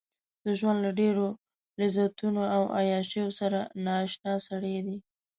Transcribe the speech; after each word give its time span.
د 0.45 0.47
ژوند 0.59 0.79
له 0.85 0.91
ډېرو 0.99 1.27
لذتونو 1.79 2.41
او 2.55 2.61
عياشيو 2.77 3.27
سره 3.39 3.59
نااشنا 3.85 4.33
سړی 4.47 4.77
دی. 4.85 4.97